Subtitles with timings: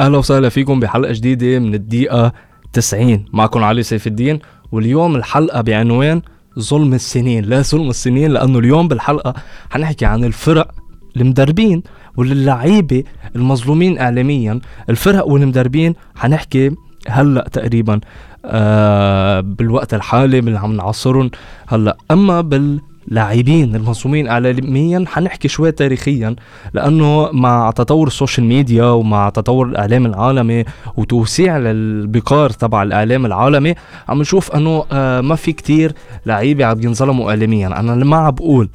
[0.00, 2.32] أهلا وسهلا فيكم بحلقة جديدة من الدقيقة
[2.72, 4.38] 90 معكم علي سيف الدين
[4.72, 6.22] واليوم الحلقة بعنوان
[6.58, 7.44] ظلم السنين.
[7.44, 9.34] لا ظلم السنين لأنه اليوم بالحلقة
[9.70, 10.74] حنحكي عن الفرق
[11.16, 11.82] المدربين
[12.16, 13.04] واللعيبة
[13.36, 14.60] المظلومين اعلاميا.
[14.90, 16.70] الفرق والمدربين حنحكي
[17.08, 18.00] هلأ تقريبا
[18.44, 21.30] آه بالوقت الحالي اللي عم نعصرهم
[21.68, 21.96] هلأ.
[22.10, 25.04] أما بال لاعبين المنصومين اعلاميا.
[25.08, 26.36] حنحكي شوي تاريخيا
[26.74, 30.64] لأنه مع تطور ال social media ومع تطور الإعلام العالمي
[30.96, 33.74] وتوسيع للبيكار تبع الإعلام العالمي
[34.08, 35.92] عم نشوف إنه آه ما في كتير
[36.26, 37.66] لعيبة عم ينظلموا اعلاميا.
[37.80, 38.68] أنا ما عم بقول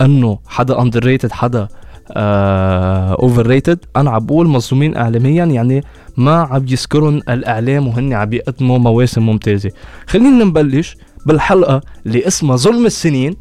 [0.00, 1.68] إنه حدا underrated حدا
[2.10, 5.84] over uh, rated أنا عم بقول مظلومين اعلاميا يعني
[6.16, 9.70] ما عم يذكرون الإعلام وهن عم يقدموا مواسم ممتازة.
[10.06, 13.36] خلينا نبلش بالحلقة اللي اسمها ظلم السنين.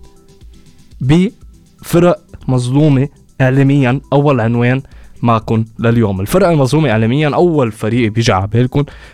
[1.01, 3.07] بفرق مظلومة
[3.41, 4.81] اعلاميا أول عنوان
[5.21, 6.21] معكم لليوم.
[6.21, 8.67] الفرق المظلومة إعلاميا أول فريق بيجي على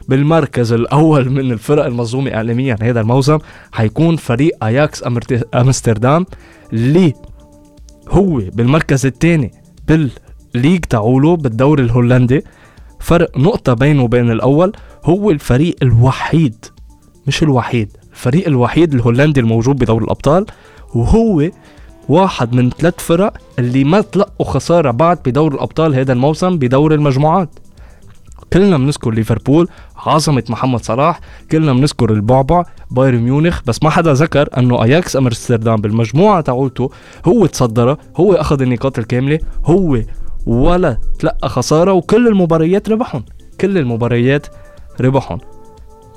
[0.08, 3.38] بالمركز الأول من الفرق المظلومة إعلاميا هذا الموسم
[3.72, 5.04] حيكون فريق أياكس
[5.54, 6.26] أمستردام
[6.74, 7.14] اللي
[8.10, 9.52] هو بالمركز الثاني
[9.88, 12.44] بالليج تعوله بالدوري الهولندي.
[13.00, 14.72] فرق نقطة بينه وبين الأول
[15.06, 16.66] هو الفريق الوحيد
[17.28, 20.46] مش الوحيد الفريق الوحيد الهولندي الموجود بدوري الأبطال
[20.96, 21.50] وهو
[22.10, 27.50] واحد من ثلاث فرق اللي ما تلقوا خسارة بعد بدور الأبطال هذا الموسم بدور المجموعات.
[28.54, 31.20] كلنا بنذكر ليفربول عظمة محمد صلاح
[31.52, 36.90] كلنا بنذكر البعبع بايرن ميونخ بس ما حدا ذكر إنه أياكس أمستردام بالمجموعة تاعولته
[37.26, 40.00] هو تصدر هو أخذ النقاط الكاملة هو
[40.46, 43.24] ولا تلقى خسارة وكل المباريات ربحهم
[43.62, 44.48] كل المباريات
[45.02, 45.40] ربحهم.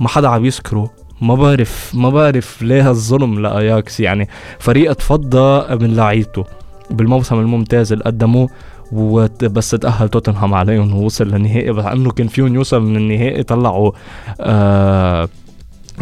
[0.00, 0.90] ما حدا عم يذكره.
[1.20, 4.00] ما بعرف ما بعرف ليه هالظلم لأياكس.
[4.00, 4.28] يعني
[4.58, 6.44] فريق تفضى من لعيبته
[6.90, 8.48] بالموسم الممتاز اللي قدموه
[8.92, 13.92] وبس تأهل توتنهام عليهم ووصل للنهائي بس إنه كان فيهم يوصل من النهائي طلعوا
[14.40, 15.28] آه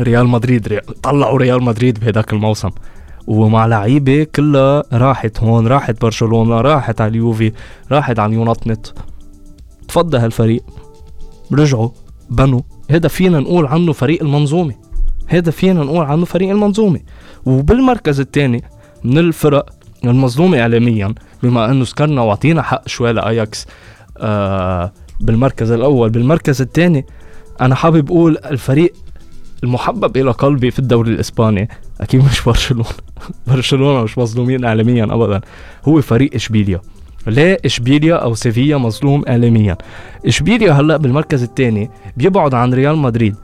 [0.01, 2.71] ريال مدريد طلعوا ريال مدريد بهداك الموسم.
[3.27, 7.53] ومع لعيبة كلها راحت هون راحت برشلونة راحت على اليوفي
[7.93, 8.87] راحت على اليوناتنت
[9.89, 10.63] تفضى هالفريق.
[11.53, 11.89] رجعوا
[12.31, 12.61] بنوا.
[12.91, 14.75] هذا فينا نقول عنه فريق المنظومة.
[15.27, 17.01] هذا فينا نقول عنه فريق المنظومة.
[17.47, 18.63] وبالمركز الثاني
[19.05, 19.71] من الفرق
[20.05, 23.67] المظلومة اعلاميا بما أنه سكرنا وأعطينا حق شوي لأياكس
[24.19, 26.11] آه بالمركز الأول.
[26.11, 27.07] بالمركز الثاني
[27.61, 28.93] أنا حابب أقول الفريق
[29.65, 31.69] المحبب إلى قلبي في الدوري الإسباني
[32.01, 32.89] أكيد مش برشلونة.
[33.47, 35.41] برشلونة مش مظلومين اعلاميا ابدا.
[35.89, 36.81] هو فريق إشبيليا.
[37.27, 39.77] ليه إشبيليا أو سيفيا مظلوم اعلاميا
[40.27, 43.37] إشبيليا هلأ بالمركز الثاني بيبعد عن ريال مدريد.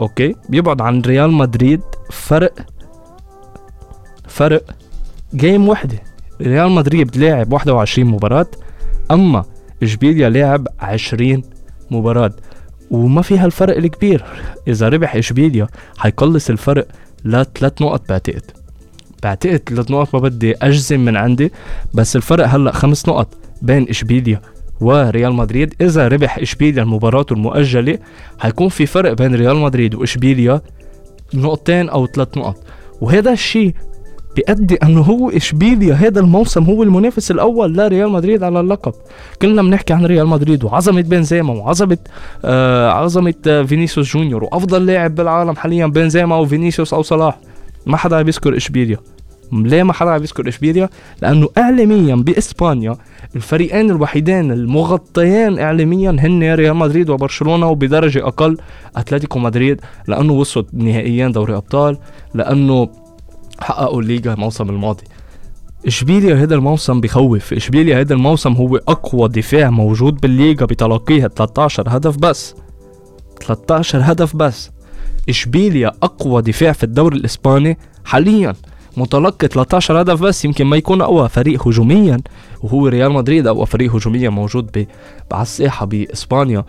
[0.00, 0.34] أوكي.
[0.48, 1.80] بيبعد عن ريال مدريد.
[2.10, 2.54] فرق
[4.28, 4.64] فرق
[5.34, 5.98] game وحدة.
[6.40, 8.46] ريال مدريد لاعب 21 مباراة
[9.10, 9.44] أما
[9.82, 11.42] إشبيليا لاعب 20
[11.90, 12.32] مباراة.
[12.90, 14.24] وما في هالفرق الكبير.
[14.68, 15.66] إذا ربح إشبيليا
[15.98, 16.86] حيقلص الفرق
[17.24, 18.50] لثلاث نقط بعتقد.
[19.22, 21.52] بعتقد ثلاث نقط ما بدي أجزم من عندي
[21.94, 23.28] بس الفرق هلأ خمس نقط
[23.62, 24.40] بين إشبيليا
[24.84, 25.74] وريال مدريد.
[25.80, 27.98] إذا ربح إشبيليا المباراة المؤجلة
[28.38, 30.60] حيكون في فرق بين ريال مدريد وإشبيليا
[31.34, 32.56] نقطتين أو ثلاث نقط.
[33.00, 33.74] وهذا الشيء
[34.36, 38.92] بيأدي أنه هو إشبيليا هذا الموسم هو المنافس الأول لريال مدريد على اللقب.
[39.42, 41.98] كلنا بنحكي عن ريال مدريد وعظمة بنزيما وعظمة
[42.44, 47.38] آه عظمة آه فينيسيوس جونيور وأفضل لاعب بالعالم حاليا بنزيما وفينيسيوس أو صلاح.
[47.86, 48.98] ما حدا بيذكر إشبيليا.
[49.54, 50.88] ليه ما حدا بيذكر إشبيليا؟
[51.22, 52.96] لأنه اعلاميا بإسبانيا
[53.36, 58.56] الفريقين الوحيدين المغطيين اعلاميا هن ريال مدريد وبرشلونة وبدرجة أقل
[58.96, 61.98] أتلتيكو مدريد لأنه وصلوا نهائيين دوري أبطال
[62.34, 62.88] لأنه
[63.60, 65.04] حققوا الليغا الموسم الماضي.
[65.86, 67.52] إشبيليا هذا الموسم بخوف.
[67.52, 72.54] إشبيليا هذا الموسم هو أقوى دفاع موجود بالليغا بتلقيها 13 هدف بس.
[73.46, 74.70] 13 هدف بس.
[75.28, 78.54] إشبيليا أقوى دفاع في الدوري الإسباني حاليا.
[78.96, 82.20] متلقي 13 هدف بس يمكن ما يكون أقوى فريق هجوميا
[82.62, 84.86] وهو ريال مدريد أقوى فريق هجوميا موجود
[85.32, 86.64] على الساحة بإسبانيا.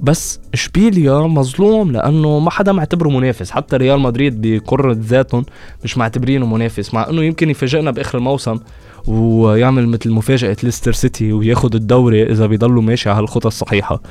[0.00, 5.44] بس إشبيليا مظلوم لأنه ما حدا معتبره منافس حتى ريال مدريد بقرة ذاتهم
[5.84, 8.58] مش معتبرينه منافس مع إنه يمكن يفاجئنا بآخر الموسم
[9.06, 14.02] ويعمل مثل مفاجأة ليستر سيتي وياخد الدوري إذا بيضلوا ماشي على الخطى الصحيحة.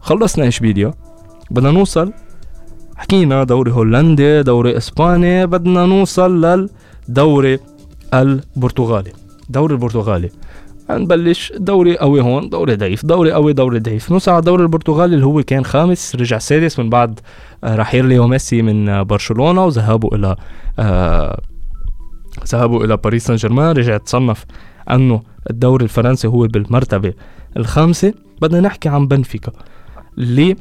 [0.00, 0.94] خلصنا إشبيليا.
[1.50, 2.12] بدنا نوصل
[2.98, 7.58] حكينا دوري هولندي دوري إسباني بدنا نوصل للدوري
[8.14, 9.12] البرتغالي.
[9.48, 10.30] دوري البرتغالي.
[10.90, 14.12] نبلش دوري قوي هون دوري ضعيف دوري قوي دوري ضعيف.
[14.12, 17.20] نوصل على الدوري البرتغالي اللي هو كان خامس رجع سادس من بعد
[17.64, 20.36] آه، رحيل ليو ميسي من آه، برشلونة وذهابه إلى
[20.78, 21.40] آه
[22.54, 23.76] إلى باريس سان جيرمان.
[23.76, 24.44] رجع تصنف
[24.90, 27.12] أنه الدوري الفرنسي هو بالمرتبة
[27.56, 28.14] الخامسة.
[28.42, 29.52] بدنا نحكي عن بنفيكا
[30.18, 30.56] اللي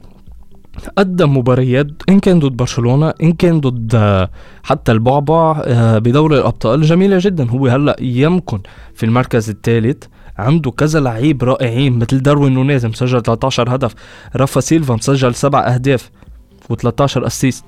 [0.97, 4.29] قدم مباريات إن كان ضد برشلونة إن كان ضد آه،
[4.63, 6.81] حتى البعبع آه، بدوري الأبطال.
[6.81, 7.50] جميلة جدا.
[7.50, 8.59] هو هلأ يمكن
[8.94, 10.03] في المركز الثالث
[10.38, 13.95] عنده كذا لعيب رائعين مثل داروين نونيز مسجل 13 هدف.
[14.35, 16.09] رافا سيلفا مسجل سبع أهداف
[16.74, 17.66] و13 assist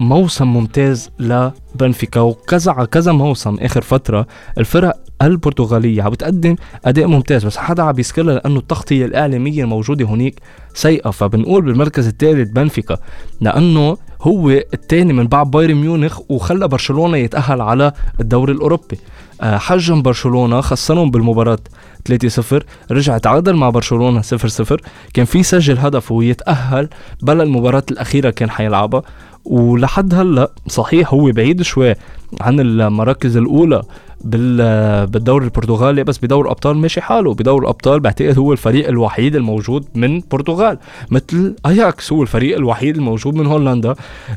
[0.00, 3.56] موسم ممتاز لبنفيكا وكذا كذا موسم.
[3.60, 4.26] آخر فترة
[4.58, 10.34] الفرق البرتغالية عم بتقدم أداء ممتاز بس حدا عم بيسكرها لأنه التغطية الإعلامية الموجودة هناك
[10.78, 12.96] سيئة فبنقول بالمركز الثالث بنفيكا
[13.40, 18.98] لأنه هو الثاني من بعد بايرن ميونخ وخلى برشلونة يتأهل على الدوري الأوروبي.
[19.40, 21.58] آه، حجم برشلونة خسرهم بالمباراة
[22.04, 24.76] 3-0 رجع تعادل مع برشلونة 0-0
[25.14, 26.88] كان في سجل هدف ويتأهل
[27.22, 29.02] بلا المباراة الأخيرة كان حيلعبها.
[29.48, 31.94] ولحد هلا صحيح هو بعيد شوي
[32.40, 33.82] عن المراكز الأولى
[34.24, 37.34] بالدوري البرتغالي بس بدور الابطال ماشي حاله.
[37.34, 40.78] بدور الابطال بعتقد هو الفريق الوحيد الموجود من البرتغال
[41.10, 43.94] مثل أياكس هو الفريق الوحيد الموجود من هولندا.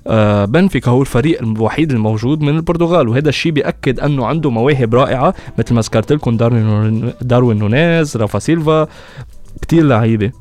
[0.08, 3.08] آه بنفيكا هو الفريق الوحيد الموجود من البرتغال.
[3.08, 6.38] وهذا الشيء بيأكد أنه عنده مواهب رائعة مثل ما ذكرت لكم
[7.22, 8.88] داروين نونيز رافا سيلفا
[9.62, 10.32] كثير لعيبة.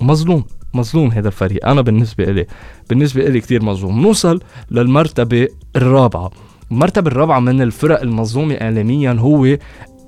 [0.00, 0.44] مظلوم.
[0.74, 1.66] مظلوم هذا الفريق.
[1.66, 2.46] أنا بالنسبة لي
[2.90, 4.02] بالنسبة لي كثير مظلوم.
[4.02, 4.40] نوصل
[4.70, 6.30] للمرتبة الرابعة.
[6.70, 9.56] المرتبة الرابعة من الفرق المظلومة إعلاميا هو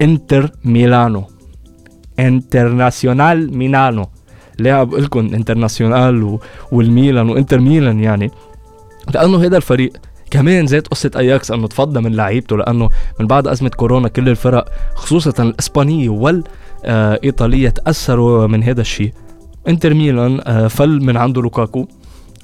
[0.02, 1.24] إنتر ميلانو.
[2.18, 4.06] إنترناسيونال ميلانو.
[4.60, 6.38] بقول لكم إنترناسيونال
[6.72, 8.30] والميلان وإنتر ميلان يعني؟
[9.14, 9.92] لأنه هذا الفريق
[10.30, 12.88] كمان زاد قصة أياكس إنه تفضى من لعيبته لأنه
[13.20, 19.12] من بعد أزمة كورونا كل الفرق خصوصا الإسبانية والإيطالية تأثروا من هذا الشيء.
[19.68, 21.86] انتر ميلان آه، فل من عنده لوكاكو.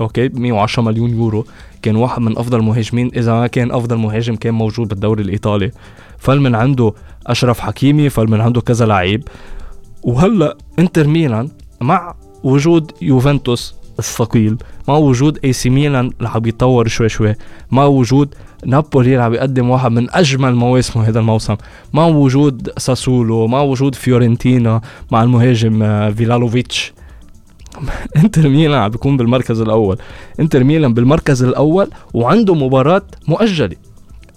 [0.00, 1.46] أوكي 110 مليون يورو.
[1.82, 5.70] كان واحد من أفضل المهاجمين إذا ما كان أفضل مهاجم كان موجود بالدوري الإيطالي.
[6.18, 6.92] فل من عنده
[7.26, 9.28] أشرف حكيمي فل من عنده كذا لعيب.
[10.02, 11.48] وهلأ انتر ميلان
[11.80, 12.14] مع
[12.44, 14.56] وجود يوفنتوس الثقيل
[14.88, 17.34] مع وجود AC ميلان اللي عم يتطور شوي شوي
[17.70, 18.34] مع وجود
[18.66, 21.56] نابولي اللي عم يقدم واحد من أجمل مواسمه هذا الموسم
[21.92, 24.80] مع وجود ساسولو مع وجود فيورنتينا
[25.10, 26.92] مع المهاجم آه، فلاهوفيتش.
[28.16, 29.98] انتر ميلان بيكون بالمركز الأول.
[30.40, 33.76] انتر ميلان بالمركز الأول وعنده مباراة مؤجلة.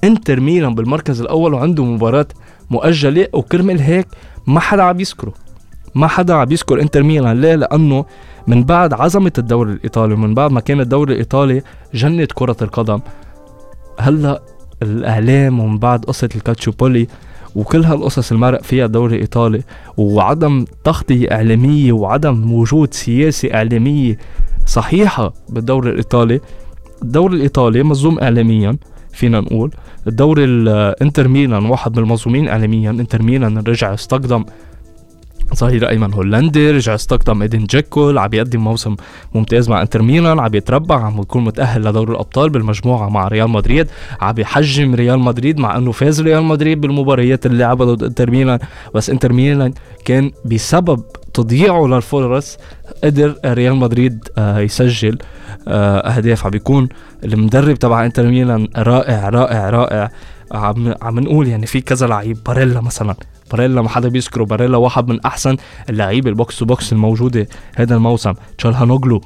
[0.04, 2.28] انتر ميلان بالمركز الأول وعنده مباراة
[2.72, 4.07] مؤجلة وكرمال هيك
[4.48, 5.34] ما حدا عم يذكره.
[5.95, 7.42] ما حدا عم يذكر انتر ميلان.
[7.42, 8.06] ليه؟ لأنه
[8.48, 11.62] من بعد عظمة الدوري الإيطالي ومن بعد ما كان الدوري الإيطالي
[11.94, 13.00] جنة كرة القدم.
[14.00, 14.42] هلأ
[14.81, 17.07] الأعلام ومن بعد قصة الكالتشوبولي
[17.55, 19.61] وكل هالقصص المرق فيها الدوري الايطالي
[19.97, 24.17] وعدم تغطيه إعلامية وعدم وجود سياسة إعلامية
[24.65, 26.39] صحيحة بالدوري الإيطالي.
[27.01, 28.77] الدوري الإيطالي مظلوم اعلاميا
[29.11, 29.71] فينا نقول.
[30.07, 32.89] الدوري الانتر ميلان واحد من المظلومين اعلاميا.
[32.91, 34.45] إنتر ميلان رجع استقدم
[35.56, 38.95] ظهير ايمن هولندي رجع استقدم إيدن جيكو عم يقدم موسم
[39.36, 43.88] ممتاز مع إنتر ميلان عم يتربع عم يكون متأهل لدور الأبطال بالمجموعة مع ريال مدريد
[44.21, 48.59] عم يحجم ريال مدريد مع إنه فاز ريال مدريد بالمباريات اللي لعبها ضد إنتر ميلان
[48.95, 49.73] بس إنتر ميلان
[50.06, 52.57] كان بسبب تضييعه للفرص
[53.04, 55.18] قدر ريال مدريد آه يسجل
[55.68, 56.45] آه أهداف.
[56.45, 56.90] عم بيكون
[57.23, 60.12] المدرب تبع إنتر ميلان رائع رائع رائع.
[60.54, 63.16] عم عم نقول يعني في كذا لعيب باريلا مثلا.
[63.52, 64.44] باريلا ما حدا بيذكره.
[64.44, 65.57] باريلا واحد من أحسن
[65.90, 68.33] اللعيبة ال box to box الموجودة هذا الموسم.
[68.57, 69.22] تشالهانوغلو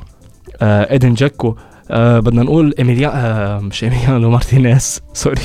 [0.61, 1.55] آه إيدن جاكو
[1.91, 5.01] آه بدنا نقول ايميليان آه مش ايميليانو مارتينيز.
[5.13, 5.41] sorry.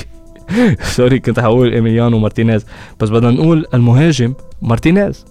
[0.83, 2.67] sorry كنت حقول ايميليانو مارتينيز.
[3.01, 5.25] بس بدنا نقول المهاجم مارتينيز.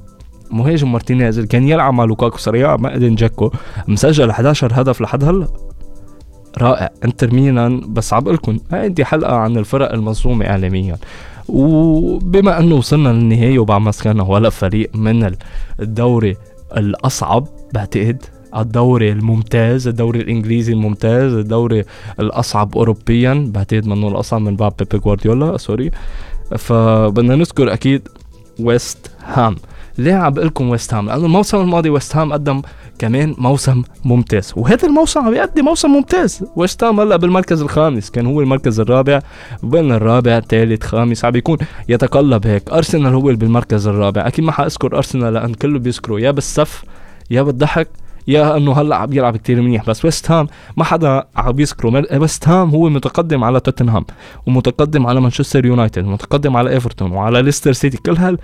[0.51, 3.51] مهاجم مارتينيز اللي كان يلعب مع لوكاكو سريع مع إيدن جاكو.
[3.87, 5.47] مسجل 11 هدف لحد هلأ.
[6.57, 6.89] رائع.
[7.05, 10.97] انتر ميلان بس عم لكم هيدي حلقة عن الفرق المظلومه اعلاميا.
[11.49, 15.31] وبما أنه وصلنا للنهاية وبعد ما سكرنا ولا فريق من
[15.79, 16.37] الدوري
[16.77, 18.23] الأصعب بعتقد
[18.57, 21.83] الدوري الممتاز الدوري الإنجليزي الممتاز الدوري
[22.19, 25.91] الأصعب اوروبيا بعتقد منه الأصعب؟ من بعد بيب جوارديولا sorry.
[26.57, 28.07] فبدنا نذكر أكيد
[28.59, 29.55] ويست هام.
[29.97, 32.61] ليه عم بقول لكم ويست هام؟ لأنه الموسم الماضي ويست هام قدم
[33.01, 34.53] كمان موسم ممتاز.
[34.55, 36.45] وهذا الموسم عم يقدم موسم ممتاز.
[36.55, 38.09] ويست هام هلا بالمركز الخامس.
[38.09, 39.19] كان هو المركز الرابع.
[39.63, 41.57] بين الرابع ثالث خامس عم بيكون
[41.89, 42.71] يتقلب هيك.
[42.71, 44.27] أرسنال هو بالمركز الرابع.
[44.27, 46.19] أكيد ما حأذكر أرسنال لأن كله بيذكروا.
[46.19, 46.83] يا بالسف
[47.31, 47.87] يا بالضحك
[48.27, 49.85] يا إنه هلا عم يلعب كثير منيح.
[49.85, 52.03] بس ويست هام ما حدا عم يذكره.
[52.19, 54.05] ويست هام هو متقدم على توتنهام.
[54.47, 56.05] ومتقدم على مانشستر يونايتد.
[56.05, 57.11] ومتقدم على إيفرتون.
[57.11, 57.97] وعلى ليستر سيتي.
[57.97, 58.37] كل هال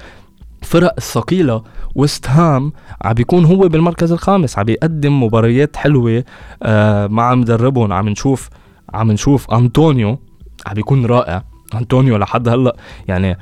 [0.68, 1.64] فرق الثقيلة
[1.96, 6.24] ويست هام عم بيكون هو بالمركز الخامس عم بيقدم مباريات حلوة
[6.64, 7.94] آه مع مدربهم.
[7.94, 8.50] عم نشوف
[8.94, 10.20] عم نشوف أنطونيو
[10.68, 11.44] عم بيكون رائع.
[11.76, 12.76] أنطونيو لحد هلأ
[13.08, 13.38] يعني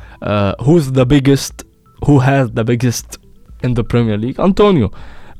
[0.61, 1.65] who's the biggest
[2.03, 3.19] who has the biggest
[3.65, 4.91] in the Premier League أنطونيو.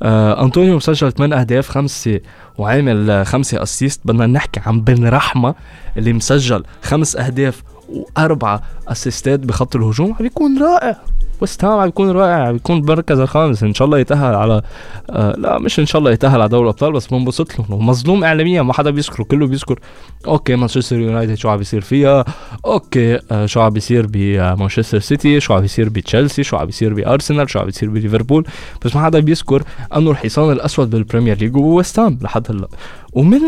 [0.04, 2.20] آه أنطونيو مسجل 8 أهداف خمسة
[2.58, 5.56] وعامل آه، خمسة assist بدنا نحكي عن بن رحمة
[5.98, 10.08] اللي مسجل خمس أهداف وأربعة assist ات بخط الهجوم.
[10.10, 10.98] عم بيكون رائع.
[11.42, 13.64] وست هام بيكون رائع بيكون بالمركز الخامس.
[13.64, 14.62] إن شاء الله يتأهل على
[15.10, 17.66] آه لا مش إن شاء الله يتأهل على دوري الأبطال بس بنبسط له.
[17.70, 19.80] مظلوم اعلاميا ما حدا بيذكره كله بيذكر
[20.28, 22.26] okay مانشستر يونايتد شو عم بيصير فيها؟
[22.66, 27.50] okay آه شو عم بيصير بمانشستر سيتي؟ شو عم بيصير بتشيلسي شو عم بيصير بارسنال
[27.50, 28.46] شو عم بيصير بليفربول
[28.86, 29.64] بس ما حدا بيذكر
[29.96, 32.68] إنه الحصان الأسود بال Premier League هو وست هام لحد هلأ.
[33.14, 33.42] ومن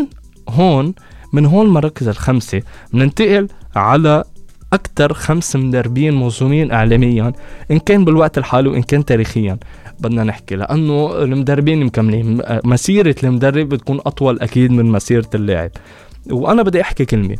[0.48, 0.94] هون
[1.32, 4.24] من هون المراكز الخمسه بننتقل على
[4.72, 7.32] أكثر خمس مدربين مظلومين اعلاميا
[7.70, 9.58] إن كان بالوقت الحالي وإن كان تاريخيا.
[10.00, 12.40] بدنا نحكي لأنه المدربين مكملين.
[12.64, 15.70] مسيرة المدرب بتكون أطول أكيد من مسيرة اللاعب.
[16.30, 17.36] وأنا بدي أحكي كلمة.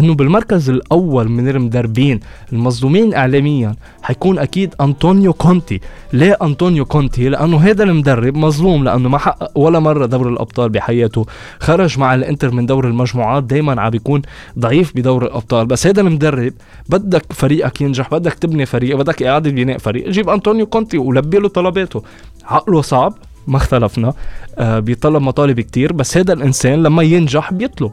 [0.00, 2.20] إنه بالمركز الأول من المدربين
[2.52, 5.80] المظلومين اعلاميا حيكون أكيد أنطونيو كونتي.
[6.12, 11.26] ليه أنطونيو كونتي؟ لأنه هذا المدرب مظلوم لأنه ما حقق ولا مرة دوري الأبطال بحياته.
[11.60, 14.22] خرج مع الإنتر من دور المجموعات دائما عم بيكون
[14.58, 15.66] ضعيف بدور الأبطال.
[15.66, 16.52] بس هذا المدرب
[16.88, 21.48] بدك فريقك ينجح بدك تبني فريق بدك إعادة بناء فريق جيب أنطونيو كونتي ولبي له
[21.48, 22.02] طلباته.
[22.44, 23.14] عقله صعب
[23.46, 24.12] ما اختلفنا
[24.58, 25.92] آه بيطلب مطالب كتير.
[25.92, 27.92] بس هذا الإنسان لما ينجح بيطلب.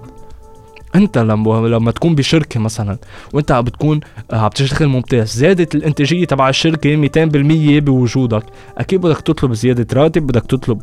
[0.98, 2.98] انت لما لما تكون بشركة مثلا
[3.34, 4.00] وانت عم بتكون
[4.32, 7.10] آه، عم تشتغل ممتاز زادت الانتاجية تبع الشركة 200%
[7.80, 8.44] بوجودك
[8.78, 10.82] أكيد بدك تطلب زيادة راتب بدك تطلب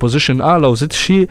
[0.00, 1.28] position آه أعلى وذات الشيء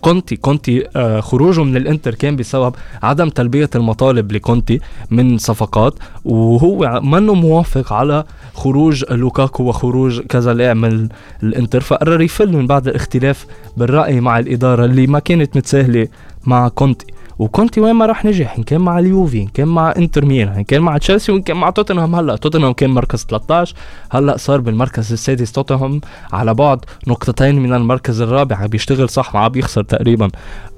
[0.00, 7.00] كونتي كونتي آه خروجه من الإنتر كان بسبب عدم تلبية المطالب لكونتي من صفقات وهو
[7.04, 8.24] منه موافق على
[8.54, 11.08] خروج لوكاكو وخروج كذا لاعب من
[11.42, 11.80] الإنتر.
[11.80, 16.08] فقرر يفل من بعد الاختلاف بالرأي مع الإدارة اللي ما كانت متساهلة
[16.44, 17.06] مع كونتي.
[17.38, 20.64] وكونتي وين ما راح نجح ان كان مع اليوفي ان كان مع انتر ميلان ان
[20.64, 22.14] كان مع تشيلسي وان كان مع توتنهام.
[22.14, 23.74] هلأ توتنهام كان مركز 13
[24.10, 26.00] هلأ صار بالمركز السادس توتنهام
[26.32, 30.28] على بعد نقطتين من المركز الرابع عم بيشتغل صح ما عم بيخسر تقريبا.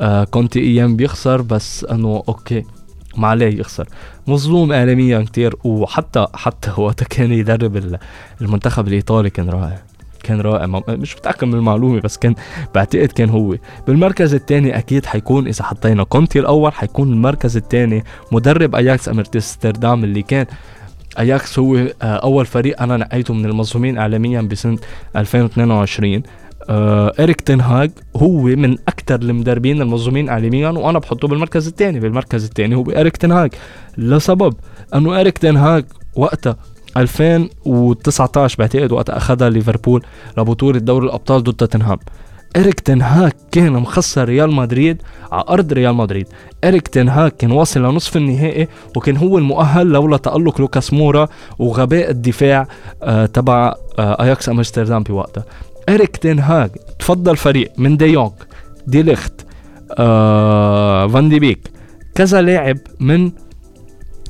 [0.00, 2.64] آه كونتي أيام بيخسر بس إنه okay
[3.17, 3.88] ما عليه يخسر.
[4.27, 7.99] مظلوم اعلاميا كتير وحتى حتى وقت كان يدرب
[8.41, 9.88] المنتخب الإيطالي كان رائع.
[10.23, 10.67] كان رائع.
[10.89, 12.35] مش متأكد من المعلومة بس كان
[12.75, 13.57] بعتقد كان هو.
[13.87, 20.23] بالمركز الثاني أكيد حيكون إذا حطينا كونتي الأول حيكون المركز الثاني مدرب أياكس أمستردام اللي
[20.23, 20.47] كان
[21.19, 24.79] أياكس هو آه، أول فريق أنا نقيته من المظلومين اعلاميا بسنة
[25.17, 26.23] 2022
[26.71, 32.01] آه إريك تنهاج هو من أكثر المدربين المظلومين إعلاميا وأنا بحطه بالمركز الثاني.
[32.01, 33.51] بالمركز الثاني هو إريك تنهاج
[33.99, 34.55] لسبب
[34.95, 35.85] أنه إريك تنهاك
[36.17, 36.57] وقتها
[37.00, 40.02] 2019 بعتقد وقت اخذها ليفربول
[40.38, 41.99] لبطولة دوري الأبطال ضد توتنهام.
[42.57, 45.02] إريك تنهاك كان مخسر ريال مدريد
[45.33, 46.26] على أرض ريال مدريد.
[46.64, 51.28] إريك تنهاك كان واصل لنصف النهائي وكان هو المؤهل لولا تألق لوكاس مورا
[51.59, 52.67] وغباء الدفاع
[53.02, 55.45] آه تبع آه أياكس أمستردام بوقتها.
[55.88, 58.33] إريك تنهاك تفضى الفريق من ديونج
[58.87, 59.33] دي ليخت
[59.99, 61.71] آه فان دي بيك.
[62.14, 63.31] كذا لاعب من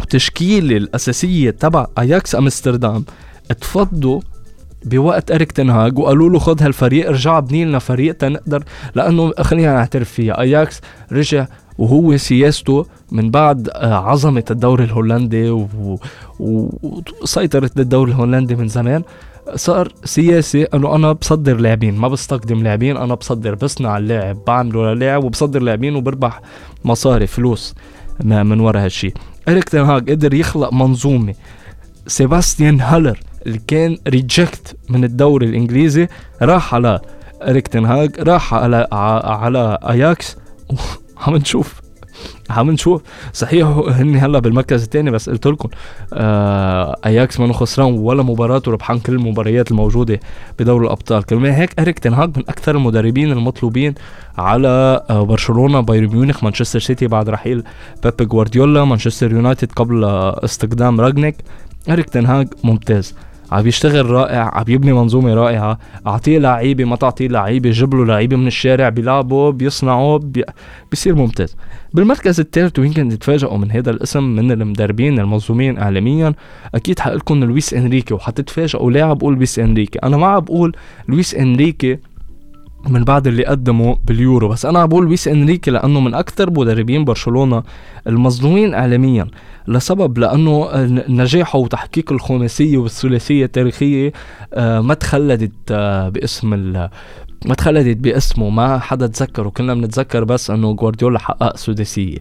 [0.00, 3.04] التشكيله الأساسية تبع اياكس أمستردام
[3.60, 4.20] تفضوا
[4.84, 8.64] بوقت إريك تنهاك وقالوا له خذ هالفريق ارجع ابني لنا فريق تنقدر
[8.94, 10.80] لأنه خلينا نعترف فيها اياكس
[11.12, 11.46] رجع
[11.78, 15.66] وهو سياسته من بعد آه، عظمة الدوري الهولندي
[16.40, 19.02] وسيطرة الدوري الهولندي من زمان
[19.54, 25.24] صار سياسي إنه أنا بصدر لاعبين ما بستقدم لاعبين أنا بصدر بصنع اللاعب بعمله للاعب
[25.24, 26.40] وبصدر لاعبين وبربح
[26.84, 27.74] مصاري فلوس
[28.24, 29.14] من ورا هالشي.
[29.48, 31.34] إريك تنهاج قدر يخلق منظومة.
[32.06, 36.08] سيباستيان هالر اللي كان reject من الدوري الإنجليزي
[36.42, 37.00] راح على
[37.42, 40.36] إريك تنهاج راح على على أياكس.
[41.26, 41.87] عم نشوف.
[42.50, 45.68] عم نشوف صحيح هن هلا بالمركز الثاني بس قلت لكم
[46.12, 50.20] آه اياكس ما خسران ولا مباراة وربحان كل المباريات الموجودة
[50.58, 51.24] بدوري الأبطال.
[51.24, 53.94] كمان هيك اريك تنهاج من أكثر المدربين المطلوبين
[54.38, 57.62] على آه برشلونة بايرن ميونخ مانشستر سيتي بعد رحيل
[58.04, 60.04] بيب جوارديولا مانشستر يونايتد قبل
[60.44, 61.36] استقدام راجنيك.
[61.90, 63.14] اريك تنهاج ممتاز.
[63.52, 68.36] عم يشتغل رائع عم يبني منظومة رائعة أعطيه لعيبة ما تعطيه لعيبة جيب له لعيبة
[68.36, 70.44] من الشارع بيلعبوا بيصنعوا بي...
[70.90, 71.56] بيصير ممتاز.
[71.92, 76.34] بالمركز الثالث ويمكن تتفاجئوا من هذا الاسم من المدربين المظلومين اعلاميا
[76.74, 80.76] أكيد حقلكم لويس إنريكي وحتتفاجئوا ليه عم بقول لويس إنريكي؟ أنا ما عم بقول
[81.08, 81.98] لويس إنريكي
[82.88, 84.48] من بعد اللي قدمه باليورو.
[84.48, 87.62] بس أنا بقول لويس إنريكي لأنه من أكثر مدربين برشلونة
[88.06, 89.26] المظلومين اعلاميا
[89.68, 90.68] لسبب لأنه
[91.08, 94.12] نجاحه وتحقيق الخماسية والثلاثية التاريخية
[94.54, 96.72] آه، ما تخلدت آه، باسم
[97.46, 99.48] ما تخلدت باسمه ما حدا تذكره.
[99.48, 102.18] كنا بنتذكر بس إنه جوارديولا حقق سداسية.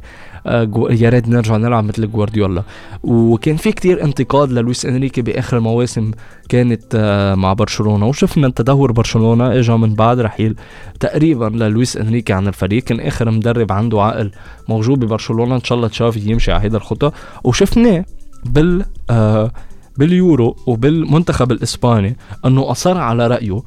[0.90, 2.64] يا ريت نرجع نلعب مثل جوارديولا.
[3.04, 6.12] وكان في كتير انتقاد للويس إنريكي بآخر المواسم
[6.50, 8.08] كانت آه، مع برشلونة.
[8.08, 10.56] وشفنا تدهور برشلونة اجى من بعد رحيل
[11.00, 12.84] تقريبا للويس إنريكي عن الفريق.
[12.84, 14.32] كان آخر مدرب عنده عقل
[14.70, 15.56] موجود ببرشلونة.
[15.56, 17.12] إن شاء الله تشافي يمشي على هيدا الخطى
[17.44, 18.06] وشفناه
[18.46, 19.52] بال آه
[19.98, 23.64] باليورو وبالمنتخب الإسباني إنه أصر على رأيه آه،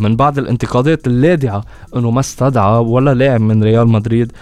[0.00, 1.64] من بعض الانتقادات اللاذعه
[1.96, 4.32] إنه ما استدعى ولا لاعب من ريال مدريد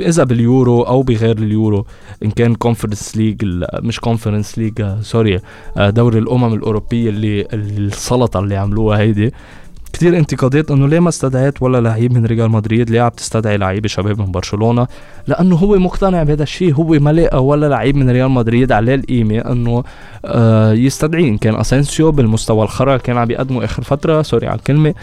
[0.00, 1.86] إذا باليورو أو بغير اليورو
[2.24, 5.40] إن كان Conference League مش Conference League sorry
[5.76, 9.32] آه، دوري الأمم الأوروبية اللي السلطة اللي عملوها هيدي.
[9.98, 13.88] كثير انتقادات إنه ليه ما استدعيت ولا لعيب من ريال مدريد ليه عم تستدعي لعيبه
[13.88, 14.86] شباب من برشلونة؟
[15.26, 19.38] لأنه هو مقتنع بهذا الشيء هو ما لقى ولا لعيب من ريال مدريد عليه القيمة
[19.38, 19.84] إنه
[20.24, 24.94] آه يستدعيه ان كان أسينسيو بالمستوى الخرا كان عم يقدمه آخر فترة sorry على الكلمة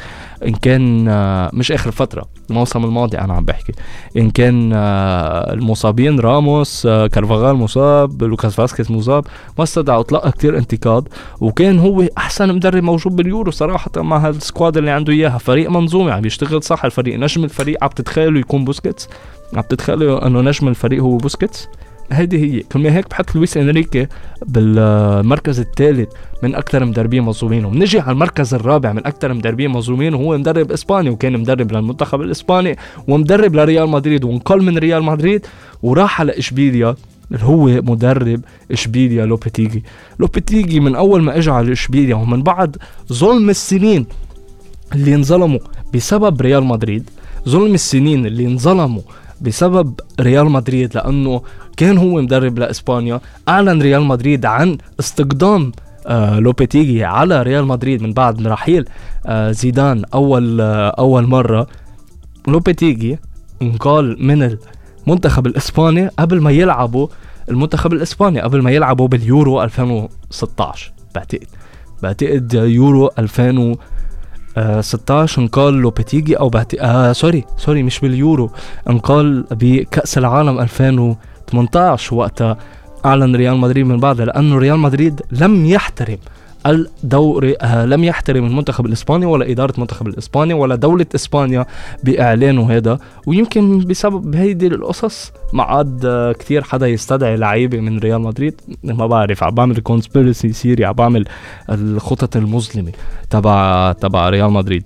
[0.47, 3.73] إن كان آه مش آخر فترة الموسم الماضي أنا عم بحكي.
[4.17, 9.25] إن كان آه المصابين راموس آه كارفاغال مصاب لوكاس فاسكيز مصاب
[9.57, 11.07] ما استدعوا تلقى كثير انتقاد
[11.41, 15.37] وكان هو أحسن مدرب موجود باليورو صراحة مع هال squad اللي عنده إياها.
[15.37, 19.09] فريق منظومه عم يشتغل صح الفريق نجم الفريق عم تتخيلوا يكون بوسكيتس.
[19.53, 21.67] عم تتخيلوا إنه نجم الفريق هو بوسكيتس.
[22.11, 22.59] هيدي هي.
[22.59, 24.07] كل هيك بحط لويس انريكي
[24.45, 26.09] بالمركز الثالث
[26.43, 27.65] من أكثر مدربين مظلومين.
[27.65, 32.77] وبنجي على المركز الرابع من أكثر مدربين مظلومين وهو مدرب إسباني وكان مدرب للمنتخب الإسباني
[33.07, 35.45] ومدرب لريال مدريد وانقل من ريال مدريد
[35.83, 36.95] وراح على إشبيليا
[37.31, 39.83] اللي هو مدرب إشبيليا لوبيتيجي
[40.19, 42.77] لوبيتيجي من أول ما اجى على إشبيليا ومن بعد
[43.13, 44.05] ظلم السنين
[44.95, 45.59] اللي انظلموا
[45.93, 47.09] بسبب ريال مدريد
[47.49, 49.01] ظلم السنين اللي انظلموا
[49.41, 51.41] بسبب ريال مدريد لأنه
[51.77, 53.19] كان هو مدرب لإسبانيا.
[53.49, 55.71] أعلن ريال مدريد عن استقدام
[56.07, 58.85] آه لوبيتيجي على ريال مدريد من بعد رحيل
[59.25, 61.67] آه زيدان أول آه أول مرة.
[62.47, 63.19] لوبيتيجي
[63.61, 64.57] انقال من
[65.07, 67.07] المنتخب الإسباني قبل ما يلعبوا
[67.49, 71.47] المنتخب الإسباني قبل ما يلعبوا باليورو 2016 بعتقد.
[72.03, 73.75] بعتقد يورو 2000
[74.57, 76.73] آه 16 انقال لوبيتيجي أو بعت...
[76.75, 78.51] آه sorry sorry مش باليورو.
[78.89, 82.57] انقال بكأس العالم 2018 وقتها
[83.05, 86.17] اعلن ريال مدريد من بعدها لأنه ريال مدريد لم يحترم
[86.65, 91.65] الدوري آه لم يحترم المنتخب الإسباني ولا إدارة المنتخب الإسباني ولا دولة إسبانيا
[92.03, 92.99] بإعلانه هذا.
[93.27, 98.61] ويمكن بسبب هيدي القصص ما عاد آه كثير حدا يستدعي لعيبة من ريال مدريد.
[98.83, 101.25] ما بعرف عم بعمل conspiracy theory عم بعمل
[101.69, 102.91] الخطط المظلمة
[103.29, 104.83] تبع تبع ريال مدريد.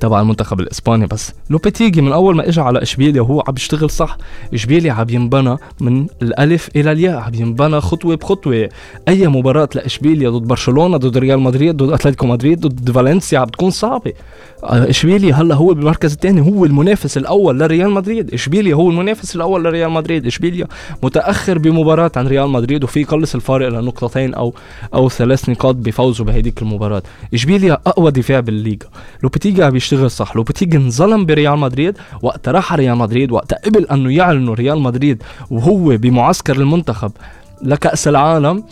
[0.00, 1.06] تبع المنتخب الإسباني.
[1.06, 4.16] بس لوبيتيجي من أول ما اجى على إشبيليا وهو عم يشتغل صح
[4.54, 8.68] إشبيليا عم ينبنى من الألف إلى الياء عم ينبنى خطوة بخطوة.
[9.08, 13.70] أي مباراة لإشبيليا ضد برشلونة ضد ريال مدريد ضد أتلتيكو مدريد ضد فالنسيا عم بتكون
[13.70, 14.12] صعبة.
[14.64, 18.34] آه، إشبيليا هلأ هو بالمركز الثاني هو المنافس الأول لريال مدريد.
[18.34, 20.26] إشبيليا هو المنافس الأول لريال مدريد.
[20.26, 20.66] إشبيليا
[21.02, 24.54] متأخر بمباراة عن ريال مدريد وفيه يقلص الفارق لنقطتين أو
[24.94, 27.02] أو ثلاث نقاط بفوزه بهديك المباراة.
[27.34, 28.88] إشبيليا أقوى دفاع بالليغا.
[29.22, 30.36] لوبيتيجي عم يشتغل صح.
[30.36, 35.96] لوبيتيجي انظلم بريال مدريد وقت راح ريال مدريد وقت قبل أنه يعلنوا ريال مدريد وهو
[35.96, 37.12] بمعسكر المنتخب
[37.62, 38.64] لكأس العالم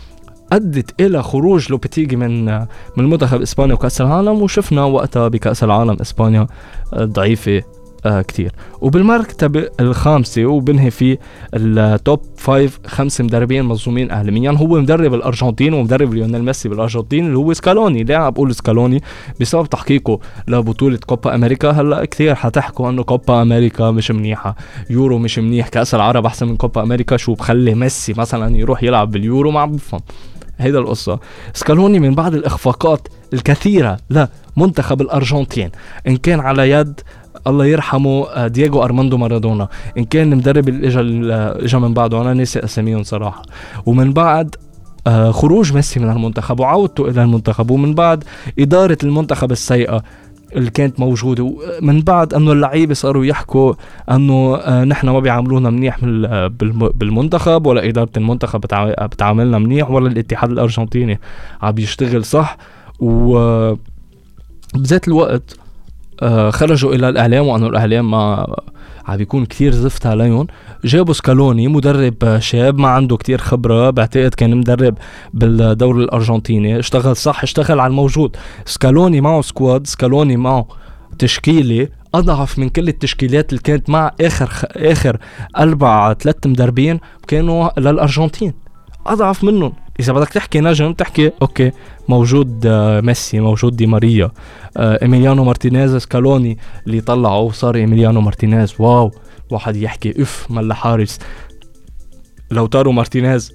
[0.52, 2.64] أدت إلى خروج لوبيتيجي من من
[2.98, 6.46] المنتخب إسبانيا وكأس العالم وشفنا وقتها بكأس العالم إسبانيا
[6.94, 7.62] ضعيفة.
[8.06, 8.52] آه كتير.
[8.80, 11.18] وبالمرتبة الخامسة وبنهي في
[11.54, 14.50] ال top five خمس مدربين مظلومين اعلاميا.
[14.50, 18.04] هو مدرب الأرجنتين ومدرب ليونيل ميسي بالأرجنتين اللي هو سكالوني.
[18.04, 19.02] ليه عم بقول سكالوني؟
[19.40, 21.70] بسبب تحقيقه لبطولة كوبا أمريكا.
[21.70, 24.56] هلأ كثير حتحكوا إنه كوبا أمريكا مش منيحة.
[24.90, 25.68] يورو مش منيح.
[25.68, 27.16] كأس العرب أحسن من كوبا أمريكا.
[27.16, 30.00] شو بخلي ميسي مثلا يروح يلعب باليورو؟ ما عم بفهم.
[30.58, 31.20] هيدا القصة.
[31.54, 33.96] سكالوني من بعد الإخفاقات الكثيرة
[34.56, 35.70] لمنتخب الأرجنتين.
[36.08, 37.00] إن كان على يد
[37.46, 39.68] الله يرحمه آه، دييغو أرماندو مارادونا.
[39.98, 41.00] إن كان المدرب اللي اجى
[41.64, 43.42] اجى من بعده أنا ناسي أساميهم صراحة.
[43.86, 44.56] ومن بعد
[45.06, 47.70] آه، خروج ميسي من المنتخب وعودته إلى المنتخب.
[47.70, 48.24] ومن بعد
[48.58, 50.02] إدارة المنتخب السيئة
[50.56, 51.52] اللي كانت موجودة.
[51.82, 53.74] من بعد أنه اللعيبة صاروا يحكوا
[54.10, 55.98] أنه آه، نحن ما بيعاملونا منيح
[56.94, 58.60] بالمنتخب ولا إدارة المنتخب
[59.00, 61.20] بتعاملنا منيح ولا الاتحاد الأرجنتيني
[61.62, 62.56] عم يشتغل صح.
[63.00, 63.74] و
[64.74, 65.69] بذات الوقت آه،
[66.50, 68.54] خرجوا إلى الإعلام وانه الإعلام ما
[69.06, 70.46] عم بيكون كثير زفت عليهم.
[70.84, 74.98] جابوا سكالوني مدرب شاب ما عنده كتير خبرة بعتقد كان مدرب
[75.34, 76.78] بالدوري الأرجنتيني.
[76.78, 78.36] اشتغل صح اشتغل على الموجود.
[78.64, 80.68] سكالوني معه squad سكالوني معه
[81.18, 81.88] تشكيلة.
[82.14, 84.64] أضعف من كل التشكيلات اللي كانت مع آخر خ...
[84.76, 85.16] آخر
[85.58, 88.52] أربع ثلاث مدربين كانوا للأرجنتين.
[89.06, 89.72] أضعف منهم.
[90.00, 91.72] إذا بدك تحكي نجم تحكي okay
[92.08, 94.30] موجود آه، ميسي موجود دي ماريا
[94.76, 99.10] آه، إيميليانو مارتينيز سكالوني اللي طلعه وصار إيميليانو مارتينيز wow
[99.50, 101.18] واحد يحكي إف ملا حارس.
[102.50, 103.52] لاوتارو مارتينيز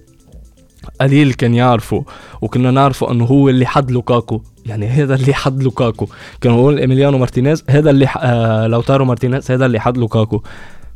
[1.02, 2.06] قليل كان يعرفه
[2.42, 4.42] وكنا نعرفه إنه هو اللي حد لوكاكو.
[4.66, 6.08] يعني هذا اللي حد لوكاكو.
[6.42, 10.42] كانوا يقول إيميليانو مارتينيز هذا اللي آه لاوتارو مارتينيز هذا اللي حد لوكاكو.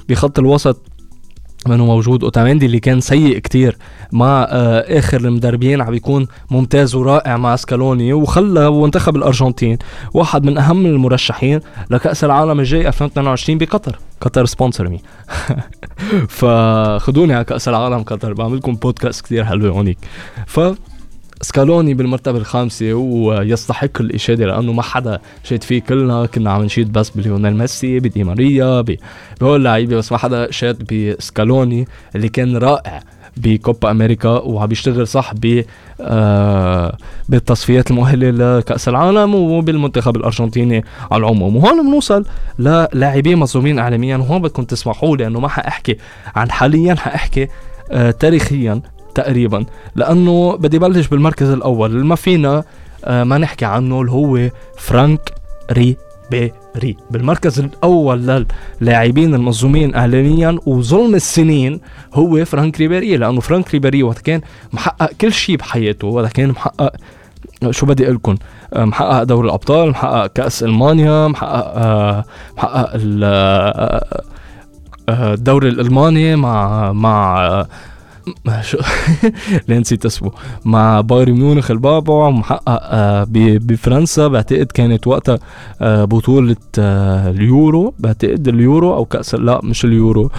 [0.10, 0.99] بخط الوسط
[1.68, 2.24] منه موجود.
[2.24, 3.78] اوتاميندي اللي كان سيء كتير
[4.12, 9.78] مع آه آخر المدربين عم بيكون ممتاز ورائع مع سكالوني وخلى منتخب الأرجنتين
[10.14, 14.00] واحد من أهم المرشحين لكأس العالم الجاي 2022 بقطر.
[14.22, 15.02] قطر sponsor me
[16.30, 18.34] فخدوني على كأس العالم قطر.
[18.34, 19.98] بعمل لكم بودكاست كثير حلو هونيك.
[20.48, 20.60] ف
[21.42, 27.10] سكالوني بالمرتبة الخامسة ويستحق الإشادة لأنه ما حدا شاد فيه كلنا كنا عم نشيد بس
[27.10, 28.82] بليونيل ميسي بدي ماريا
[29.42, 33.04] بهول اللعيبة بس ما حدا شاد بسكالوني اللي كان رائع
[33.38, 35.64] بكوبا أمريكا وعم بيشتغل صح ب
[36.02, 36.98] آه
[37.30, 41.56] بالتصفيات المؤهلة لكأس العالم وبالمنتخب الأرجنتيني على العموم.
[41.56, 42.26] وهون بنوصل
[42.60, 45.98] للاعبين مظلومين اعلاميا وهون بدكم تسمحوا لي إنه ما حأحكي
[46.36, 47.48] عن حاليا حأحكي
[47.92, 48.82] آه تاريخيا
[49.22, 49.66] تقريبا.
[49.96, 52.64] لأنه بدي بلش بالمركز الأول اللي ما فينا
[53.06, 55.34] آه ما نحكي عنه اللي هو فرانك
[55.72, 58.46] ريبيري بالمركز الأول
[58.82, 61.80] للاعبين المظلومين اعلاميا وظلم السنين
[62.14, 64.42] هو فرانك ريبيري لأنه فرانك ريبيري وقت كان
[64.74, 66.92] محقق كل شيء بحياته وقت كان محقق
[67.72, 68.36] شو بدي أقول لكم؟
[68.74, 72.24] آه، محقق دوري الأبطال محقق كأس ألمانيا محقق آه،
[72.58, 72.92] محقق
[75.10, 77.66] الدوري الألماني مع مع
[78.62, 78.78] شو
[79.68, 80.32] ليه نسيت اسمه.
[80.66, 84.28] مع بايرن ميونخ البابا محقق آه بفرنسا.
[84.28, 85.40] بعتقد كانت وقتها
[85.82, 87.94] آه بطولة آه اليورو.
[88.00, 90.32] بعتقد اليورو أو كأس لا مش اليورو.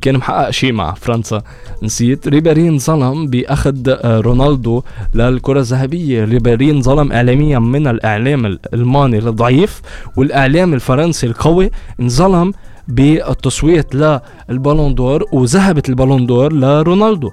[0.00, 1.42] كان محقق شيء مع فرنسا.
[1.82, 2.28] نسيت.
[2.28, 4.82] ريبيري انظلم بأخذ رونالدو
[5.14, 6.24] للكرة الذهبية.
[6.24, 9.82] ريبيري انظلم اعلاميا من الإعلام الألماني الضعيف
[10.16, 11.70] والإعلام الفرنسي القوي.
[12.00, 12.52] انظلم
[12.88, 17.30] بالتصويت لل Ballon d'Or وذهبت ال Ballon d'Or لرونالدو.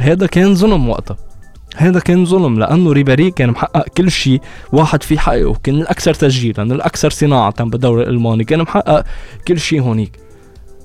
[0.00, 1.16] هذا كان ظلم وقتها.
[1.76, 4.40] هذا كان ظلم لأنه ريبيري كان محقق كل شيء
[4.72, 9.04] واحد في حقه كان الأكثر تسجيلا الأكثر صناعه بالدوري الألماني كان محقق
[9.48, 10.18] كل شيء هونيك.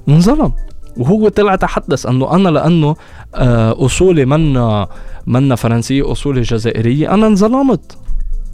[0.10, 0.54] انظلم.
[0.98, 2.96] وهو طلع تحدث أنه أنا لأنه
[3.36, 4.88] آه، اصولي منا
[5.28, 7.98] منا فرنسيه اصولي جزائرية أنا انظلمت.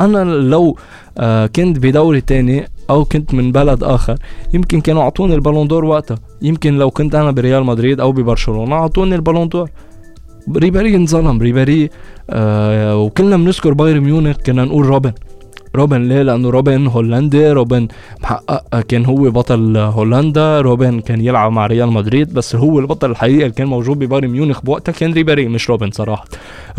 [0.01, 0.77] أنا لو
[1.17, 4.17] آه، كنت بدوري تاني أو كنت من بلد آخر.
[4.53, 6.17] يمكن كانوا أعطوني ال Ballon d'Or وقتها.
[6.41, 9.69] يمكن لو كنت أنا بريال مدريد أو ببرشلونة أعطوني ال Ballon d'Or.
[10.57, 11.89] ريبيري انظلم ريبيري
[12.29, 14.37] آه وكلنا بنذكر بايرن ميونخ.
[14.45, 15.11] كنا نقول روبن.
[15.75, 17.51] روبن ليه؟ لأنه روبن هولندي.
[17.51, 17.87] روبن
[18.23, 18.79] محقق.
[18.81, 20.61] كان هو بطل هولندا.
[20.61, 22.33] روبن كان يلعب مع ريال مدريد.
[22.33, 26.25] بس هو البطل الحقيقي اللي كان موجود ببايرن ميونخ بوقتها كان ريبيري مش روبن صراحة.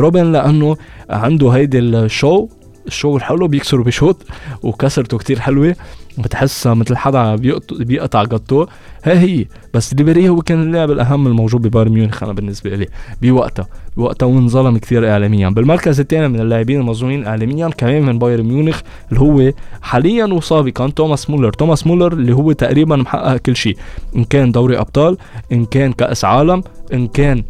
[0.00, 0.76] روبن لأنه
[1.10, 2.48] عنده هيدي ال show
[2.86, 4.22] ال show الحلو بيكسر وبيشوط
[4.62, 5.76] وكسرته كتير حلوة.
[6.18, 7.36] بتحسها مثل حدا
[7.70, 8.66] بيقطع جاتو
[9.04, 9.46] هي هي.
[9.74, 12.86] بس ريبيري هو كان اللاعب الأهم الموجود ببايرن ميونخ أنا بالنسبة لي
[13.22, 13.66] بوقتها.
[13.96, 15.48] بوقتها وانظلم كثير اعلاميا.
[15.48, 21.30] بالمركز الثاني من اللاعبين المظلومين اعلاميا كمان من بايرن ميونخ اللي هو حاليا وسابقا توماس
[21.30, 21.52] مولر.
[21.52, 23.76] توماس مولر اللي هو تقريبا محقق كل شيء.
[24.16, 25.16] إن كان دوري أبطال
[25.52, 26.62] إن كان كأس عالم
[26.92, 27.42] إن كان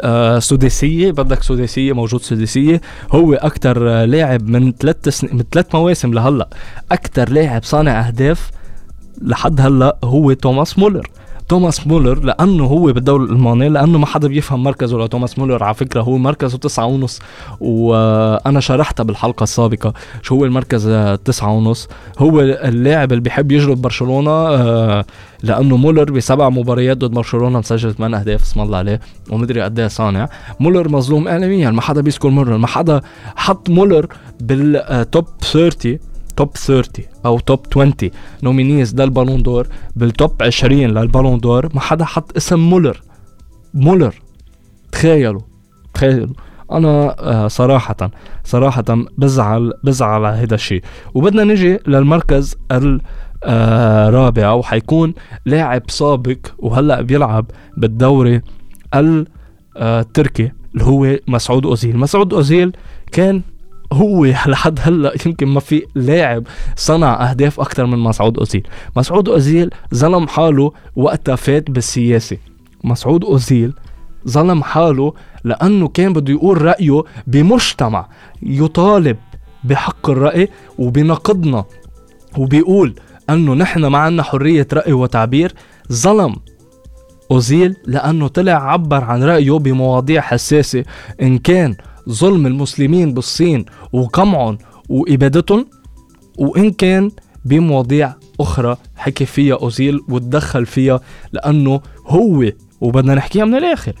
[0.00, 2.80] آه سداسيه بدك سداسيه موجود سداسيه
[3.12, 5.28] هو أكثر آه لاعب من ثلاث سن...
[5.32, 6.48] من ثلاث مواسم لهلأ
[6.92, 8.50] أكثر لاعب صانع أهداف
[9.22, 11.08] لحد هلأ هو توماس مولر.
[11.52, 15.64] توماس مولر لأنه هو بالدوري الالماني لأنه ما حدا بيفهم مركزه لتوماس مولر.
[15.64, 17.18] على فكرة هو مركزه تسعة ونص.
[17.60, 20.88] وأنا شرحتها بالحلقة السابقة شو هو المركز
[21.24, 21.88] تسعة ونص؟
[22.18, 25.04] هو اللاعب اللي بيحب يجلد برشلونة آه،
[25.42, 29.88] لأنه مولر بسبع مباريات ضد برشلونة مسجل 8 أهداف اسم الله عليه ومدري قد إيه
[29.88, 30.28] صانع.
[30.60, 32.56] مولر مظلوم اعلاميا ما حدا بيذكر مولر.
[32.56, 33.00] ما حدا
[33.36, 34.06] حط مولر
[34.40, 35.98] بال top 30
[36.36, 37.92] top 30 أو top 20
[38.42, 43.02] nominees لل Ballon d'Or بال top 20 لل Ballon d'Or ما حدا حط اسم مولر.
[43.74, 44.14] مولر.
[44.92, 45.40] تخيلوا
[45.94, 46.34] تخيلوا.
[46.72, 48.10] أنا آه، صراحة
[48.44, 48.84] صراحة
[49.18, 50.82] بزعل بزعل على هذا الشيء.
[51.14, 52.56] وبدنا نجي للمركز
[53.44, 55.14] الرابع آه، وحيكون
[55.46, 58.40] لاعب سابق وهلأ بيلعب بالدوري
[59.76, 61.98] التركي اللي هو مسعود أوزيل.
[61.98, 62.72] مسعود أوزيل
[63.12, 63.42] كان
[63.92, 68.66] هو لحد هلا يمكن ما في لاعب صنع أهداف أكثر من مسعود أوزيل.
[68.96, 72.36] مسعود أوزيل ظلم حاله وقتها فات بالسياسة.
[72.84, 73.72] مسعود أوزيل
[74.28, 75.12] ظلم حاله
[75.44, 78.08] لأنه كان بده يقول رأيه بمجتمع
[78.42, 79.16] يطالب
[79.64, 81.64] بحق الرأي وبنقدنا
[82.38, 82.94] وبيقول
[83.30, 85.54] أنه نحن ما عنا حرية رأي وتعبير.
[85.92, 86.36] ظلم
[87.30, 90.84] أوزيل لأنه طلع عبر عن رأيه بمواضيع حساسة
[91.22, 91.74] إن كان
[92.08, 95.66] ظلم المسلمين بالصين وقمعهم وإبادتهم
[96.38, 97.10] وإن كان
[97.44, 101.00] بمواضيع أخرى حكي فيها اوزيل وتدخل فيها
[101.32, 103.92] لأنه هو وبدنا نحكيها من الآخر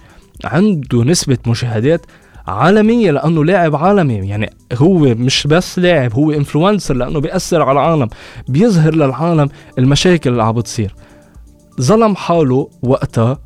[0.44, 2.06] عنده نسبة مشاهدات
[2.46, 8.08] عالمية لأنه لاعب عالمي يعني هو مش بس لاعب هو انفلونسر لأنه بيأثر على العالم
[8.48, 10.94] بيظهر للعالم المشاكل اللي عم بتصير.
[11.80, 13.38] ظلم حاله وقتها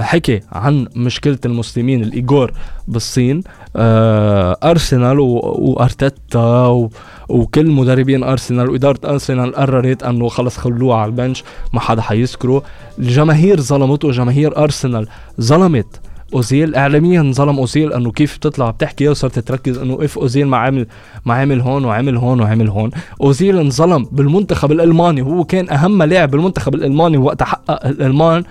[0.00, 2.52] حكي عن مشكلة المسلمين الإيجور
[2.88, 3.42] بالصين
[3.76, 6.88] آه أرسنال وأرتيتا
[7.28, 12.62] وكل مدربين أرسنال وإدارة أرسنال قررت أنه خلص خلوه على البنش ما حدا حيذكره.
[12.98, 15.06] الجماهير ظلمته جماهير أرسنال
[15.40, 16.00] ظلمت.
[16.34, 20.86] أوزيل اعلاميا ظلم أوزيل إنه كيف بتطلع بتحكي وصرت تركز إنه إف أوزيل ما عمل
[21.24, 22.90] ما عمل هون وعمل هون وعمل هون.
[23.20, 28.44] أوزيل انظلم بالمنتخب الألماني وهو كان أهم لاعب بالمنتخب الألماني وقت حقق الألمان.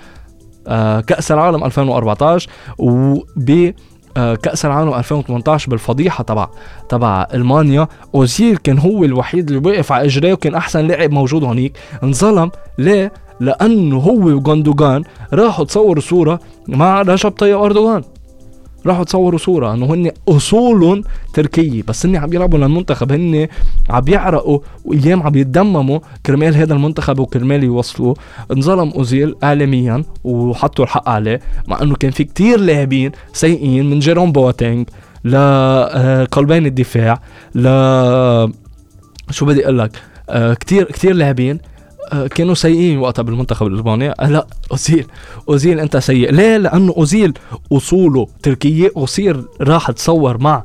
[0.68, 3.74] آه كأس العالم 2014 وب
[4.18, 6.48] آه، كأس العالم 2018 بالفضيحة تبع
[6.90, 7.88] تبع ألمانيا.
[8.16, 12.52] أوزيل كان هو الوحيد اللي وقف على اجريه وكان أحسن لاعب موجود هونيك انظلم.
[12.78, 18.04] ليه؟ لأنه هو وجندوجان راحوا تصوروا صورة مع رجب طيب أردوغان.
[18.86, 23.48] راحوا تصوروا صورة إنه هن اصولهم تركية بس هن عم يلعبوا للمنتخب هن
[23.90, 28.16] عم يعرقوا وأيام عم يتدمموا كرمال هذا المنتخب وكرمال يوصلوا.
[28.52, 34.32] انظلم أوزيل اعلاميا وحطوا الحق عليه مع إنه كان في كتير لاعبين سيئين من جيروم
[34.32, 34.90] بواتينج
[35.26, 37.20] لقلبين الدفاع
[37.56, 37.64] ل
[39.30, 39.92] شو بدي أقول لك؟
[40.30, 41.73] آه، كتير كتير لاعبين آه،
[42.36, 45.08] كانوا سيئين وقتها بالمنتخب الاسباني آه، لا أوزيل
[45.50, 46.32] أوزيل أنت سيء.
[46.32, 47.34] ليه؟ لأنه أوزيل
[47.72, 50.64] أصوله تركية وصير راح تصور مع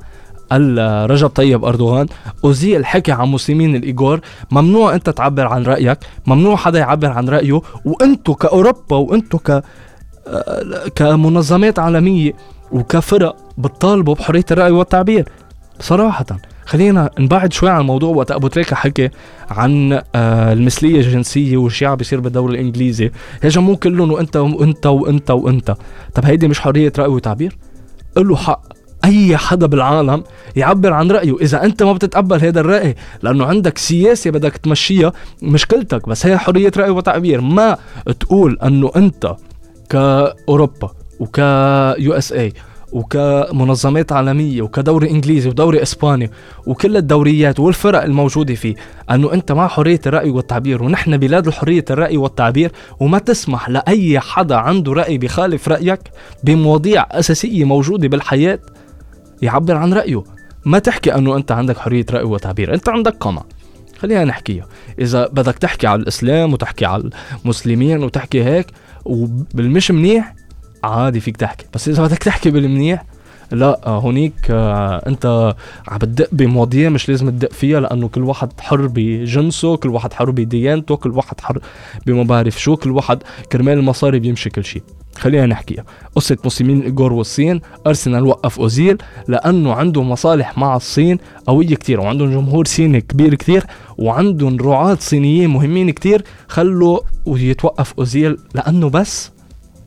[1.06, 2.06] رجب طيب أردوغان.
[2.44, 4.20] أوزيل حكى عن مسلمين الايجور
[4.50, 7.60] ممنوع أنت تعبر عن رأيك ممنوع حدا يعبر عن رأيه.
[7.84, 9.62] وانتو كأوروبا وانتو ك آه،
[10.94, 12.32] كمنظمات عالمية
[12.72, 15.28] وكفرق بتطالبوا بحرية الرأي والتعبير.
[15.80, 16.26] صراحة.
[16.68, 18.16] خلينا نبعد شوي عن الموضوع.
[18.16, 19.10] وقت أبو تريكة حكي
[19.50, 23.10] عن آه المثلية الجنسية والشيء عم بيصير بالدوري الإنجليزي.
[23.42, 25.76] هجموه كلهم وأنت وأنت وأنت وأنت.
[26.14, 27.58] طب هيدي مش حرية رأي وتعبير؟
[28.16, 28.62] له حق.
[29.04, 30.24] أي حدا بالعالم
[30.56, 31.36] يعبر عن رأيه.
[31.40, 36.72] إذا أنت ما بتتقبل هذا الرأي لأنه عندك سياسة بدك تمشيها مشكلتك بس هي حرية
[36.76, 37.40] رأي وتعبير.
[37.40, 37.76] ما
[38.20, 39.36] تقول أنه أنت
[39.90, 42.52] كأوروبا وك USA
[42.92, 46.30] وكمنظمات عالمية وكدوري إنجليزي ودوري إسباني
[46.66, 48.74] وكل الدوريات والفرق الموجودة فيه
[49.10, 54.56] أنه أنت مع حرية الرأي والتعبير ونحن بلاد حريه الرأي والتعبير وما تسمح لأي حدا
[54.56, 56.00] عنده رأي بخالف رأيك
[56.44, 58.58] بمواضيع أساسية موجودة بالحياة
[59.42, 60.24] يعبر عن رأيه.
[60.64, 63.42] ما تحكي أنه أنت عندك حرية رأي وتعبير أنت عندك قمع
[63.98, 64.66] خلينا نحكيها.
[64.98, 67.10] إذا بدك تحكي على الإسلام وتحكي على
[67.44, 68.66] المسلمين وتحكي هيك
[69.04, 70.34] وبالمش منيح
[70.84, 71.66] عادي فيك تحكي.
[71.74, 73.04] بس إذا بدك تحكي بالمنيح
[73.52, 75.54] لا آه، هونيك آه، أنت
[75.88, 80.30] عم بتدق بمواضيع مش لازم تدق فيها لأنه كل واحد حر بجنسه كل واحد حر
[80.30, 81.58] بديانته كل واحد حر
[82.06, 84.82] بما بعرف شو كل واحد كرمال المصاري بيمشي كل شيء
[85.18, 85.84] خلينا نحكيها.
[86.14, 92.30] قصة مسلمين الإيجور والصين أرسنال وقف أوزيل لأنه عنده مصالح مع الصين قوية كتير وعندهم
[92.30, 93.64] جمهور صيني كبير كتير
[93.98, 99.30] وعندهم رعاة صينيين مهمين كتير خلوا يتوقف أوزيل لأنه بس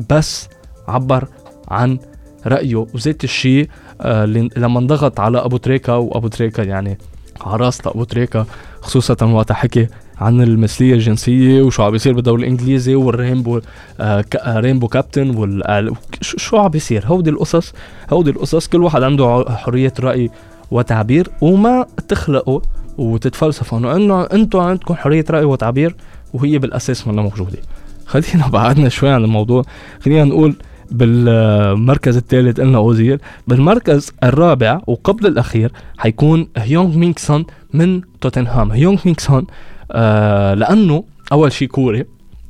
[0.10, 0.48] بس
[0.92, 1.28] عبر
[1.68, 2.00] عن
[2.48, 2.76] رأيه.
[2.76, 3.70] وذات الشيء
[4.02, 4.26] آه
[4.58, 6.98] لما انضغط على أبو تريكا وأبو تريكا يعني
[7.42, 8.46] عراسة أبو تريكا
[8.82, 13.60] خصوصا وقت حكي عن المثلية الجنسية وشو عم بيصير بالدوري الإنجليزي والرينبو
[14.00, 17.74] آه رينبو كابتن وال شو عم بيصير؟ هودي القصص
[18.14, 20.30] هودي القصص كل واحد عنده حرية رأي
[20.72, 22.60] وتعبير وما تخلقوا
[22.98, 25.96] وتتفلسفوا انه إنه أنتم عندكم حرية رأي وتعبير
[26.34, 27.58] وهي بالأساس منا موجودة.
[28.06, 29.64] خلينا بعدنا شوي عن الموضوع.
[30.02, 30.56] خلينا نقول
[30.92, 33.20] بالمركز الثالث قلنا أوزيل.
[33.48, 38.72] بالمركز الرابع وقبل الأخير حيكون هيونغ مينغ سون من توتنهام.
[38.72, 39.48] هيونغ مينغ سون
[39.92, 42.06] آه لأنه أول شيء كوري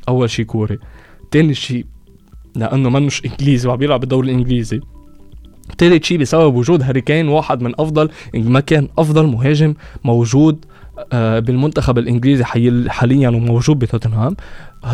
[0.09, 0.79] أول شيء كوري.
[1.31, 1.85] ثاني شيء
[2.55, 4.79] لأنه منش إنجليزي وعم بيلعب بالدوري الإنجليزي.
[5.77, 9.73] ثالث شيء بسبب وجود هاري كين واحد من أفضل ما كان أفضل مهاجم
[10.03, 10.65] موجود
[11.13, 12.43] آه، بالمنتخب الإنجليزي
[12.89, 14.35] حاليا وموجود بتوتنهام.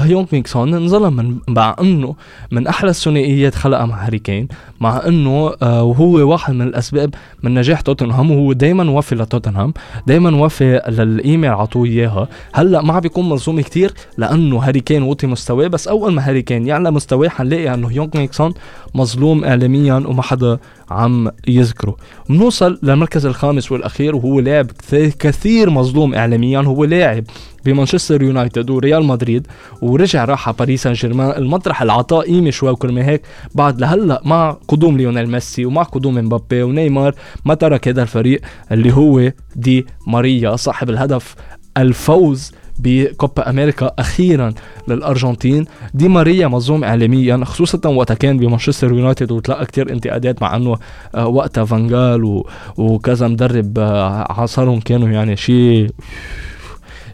[0.06, 2.16] يونغ مينغ سون انظلم مع إنه
[2.52, 4.48] من أحلى الثنائيات خلقها مع هاري كين
[4.80, 9.74] مع إنه آه وهو واحد من الأسباب من نجاح توتنهام وهو دائما وفي لتوتنهام
[10.08, 12.28] دائما وفي للقيمه اللي عطوه إياها.
[12.54, 16.42] هلأ ما عم بيكون مظلوم كثير لأنه هاري كين وطي مستواه بس أول ما هاري
[16.42, 18.54] كين يعلى مستواه حنلاقي إنه يونغ مينغ سون
[18.96, 20.58] مظلوم اعلاميا وما حدا
[20.92, 21.98] عم يذكره.
[22.30, 24.72] بنوصل للمركز الخامس والأخير وهو لاعب
[25.20, 27.24] كثير مظلوم اعلاميا هو لاعب
[27.68, 29.48] بمانشستر يونايتد وريال مدريد
[29.82, 33.22] ورجع راح على باريس سان جيرمان المطرح اللي عطاه قيمه شوي وكرمال هيك.
[33.56, 38.94] بعد لهلا مع قدوم ليونيل ميسي ومع قدوم مبابي ونيمار ما ترك هذا الفريق اللي
[38.94, 41.36] هو دي ماريا صاحب الهدف
[41.78, 44.54] الفوز بكوبا أمريكا أخيرا
[44.88, 45.66] للأرجنتين.
[45.94, 50.78] دي ماريا مظلوم اعلاميا خصوصا وقتها كان بمانشستر يونايتد وتلقى كتير انتقادات مع إنه
[51.16, 52.44] آه، وقتها فانجال
[52.78, 55.90] وكذا مدرب آه، عصرهم كانوا يعني شيء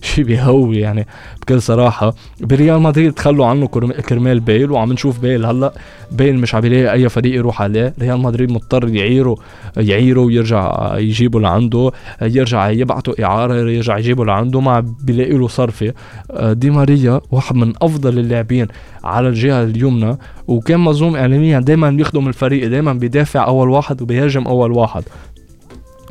[0.03, 1.07] شيء بيهوي يعني
[1.41, 2.13] بكل صراحة.
[2.41, 3.67] بريال مدريد تخلوا عنه
[4.07, 5.73] كرمال بيل وعم نشوف بيل هلأ.
[6.11, 7.93] بيل مش عم يلاقي أي فريق يروح عليه.
[8.01, 9.37] ريال مدريد مضطر يعيره
[9.77, 11.91] يعيره ويرجع يجيبه لعنده.
[12.21, 14.59] يرجع يبعته إعارة يرجع يجيبه لعنده.
[14.61, 15.93] ما بيلاقي له صرفة.
[16.41, 18.67] دي ماريا واحد من أفضل اللاعبين
[19.03, 20.17] على الجهة اليمنى.
[20.47, 21.59] وكان مظلوم اعلاميا.
[21.59, 25.03] دائما بيخدم الفريق دائما بيدافع أول واحد وبيهاجم أول واحد.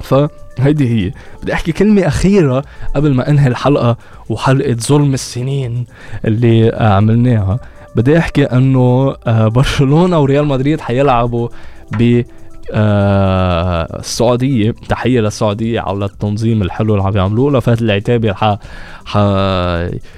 [0.02, 1.12] فهيدي هي.
[1.42, 2.64] بدي أحكي كلمة أخيرة
[2.96, 3.96] قبل ما أنهي الحلقة
[4.28, 5.86] وحلقة ظلم السنين
[6.24, 7.58] اللي عملناها.
[7.96, 11.48] بدي أحكي إنه آه، برشلونة وريال مدريد حيلعبوا
[11.98, 12.22] ب
[12.74, 17.52] آه السعودية تحية للسعودية على التنظيم الحلو اللي عم يعملوه.
[17.52, 18.56] لفات العتابي ح
[19.04, 19.18] ح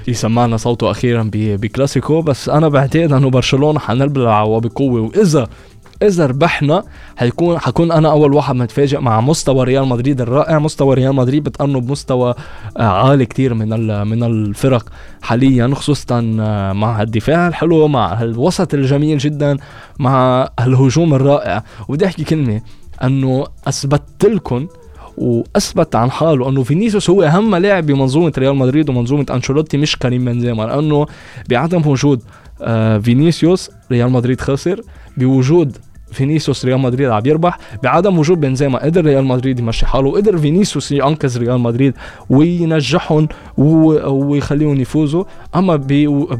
[0.09, 2.23] يسمعنا صوته أخيرا بكلاسيكو.
[2.23, 5.01] بس أنا بعتقد أنه برشلونة حنلبلع وبقوة.
[5.01, 5.49] وإذا
[6.03, 6.85] إذا ربحنا
[7.17, 10.59] حيكون حكون أنا أول واحد متفاجئ مع مستوى ريال مدريد الرائع.
[10.59, 12.35] مستوى ريال مدريد بتقارنه بمستوى
[12.77, 13.69] آه، عالي كتير من
[14.07, 14.89] من الفرق
[15.23, 19.57] حاليا خصوصا آه، مع الدفاع الحلو مع الوسط الجميل جدا
[19.99, 21.63] مع الهجوم الرائع.
[21.89, 22.61] وبدي أحكي كلمة
[23.03, 24.67] أنه أثبت لكم
[25.19, 30.25] وأثبت عن حاله أنه فينيسيوس هو أهم لاعب بمنظومة ريال مدريد ومنظومة أنشيلوتي مش كريم
[30.25, 30.63] بنزيما.
[30.63, 31.07] لأنه
[31.49, 32.23] بعدم وجود
[32.63, 34.81] آه فينيسيوس ريال مدريد خسر.
[35.17, 35.77] بوجود
[36.13, 37.59] فينيسيوس ريال مدريد عم يربح.
[37.83, 41.95] بعدم وجود بنزيما قدر ريال مدريد يمشي حاله وقدر فينيسيوس ينقذ ريال مدريد
[42.31, 45.25] وينجحهم ويخليهم يفوزوا.
[45.57, 45.77] أما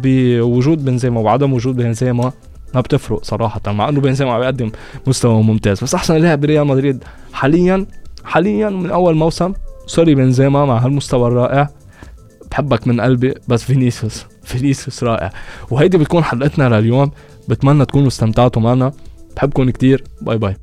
[0.03, 2.33] بوجود بنزيما وعدم وجود بنزيما
[2.75, 4.71] ما بتفرق صراحة مع إنه بنزيما عم يقدم
[5.07, 5.81] مستوى ممتاز.
[5.81, 7.87] بس أحسن لاعب بريال مدريد حاليا
[8.25, 9.53] حاليا من أول موسم
[9.87, 11.69] sorry بنزيما مع هالمستوى الرائع.
[12.51, 14.27] بحبك من قلبي بس فينيسيوس.
[14.45, 15.31] فينيسيوس رائع.
[15.71, 17.11] وهيدي بتكون حلقتنا لليوم.
[17.49, 18.93] بتمنى تكونوا استمتعتوا معنا.
[19.37, 20.05] بحبكم كتير.
[20.21, 20.57] bye bye.